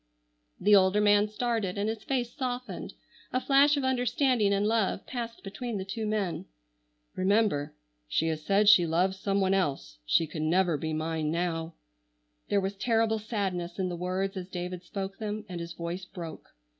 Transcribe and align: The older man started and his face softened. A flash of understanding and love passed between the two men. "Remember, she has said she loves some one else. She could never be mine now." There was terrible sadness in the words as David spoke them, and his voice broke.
The 0.59 0.75
older 0.75 0.99
man 0.99 1.27
started 1.27 1.77
and 1.77 1.87
his 1.87 2.03
face 2.03 2.33
softened. 2.33 2.95
A 3.31 3.39
flash 3.39 3.77
of 3.77 3.83
understanding 3.83 4.51
and 4.51 4.65
love 4.65 5.05
passed 5.05 5.43
between 5.43 5.77
the 5.77 5.85
two 5.85 6.07
men. 6.07 6.45
"Remember, 7.15 7.75
she 8.07 8.27
has 8.29 8.41
said 8.41 8.67
she 8.67 8.87
loves 8.87 9.19
some 9.19 9.39
one 9.41 9.53
else. 9.53 9.99
She 10.07 10.25
could 10.25 10.41
never 10.41 10.75
be 10.75 10.91
mine 10.91 11.29
now." 11.29 11.75
There 12.49 12.59
was 12.59 12.75
terrible 12.77 13.19
sadness 13.19 13.77
in 13.77 13.89
the 13.89 13.95
words 13.95 14.35
as 14.35 14.47
David 14.49 14.81
spoke 14.81 15.19
them, 15.19 15.45
and 15.47 15.59
his 15.61 15.73
voice 15.73 16.03
broke. 16.05 16.49